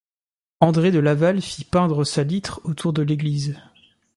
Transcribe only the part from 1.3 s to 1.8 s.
fit